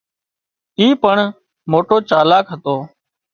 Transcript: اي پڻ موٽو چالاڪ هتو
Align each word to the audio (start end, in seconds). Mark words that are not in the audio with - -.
اي 0.79 0.87
پڻ 1.01 1.17
موٽو 1.71 1.97
چالاڪ 2.09 2.45
هتو 2.53 2.75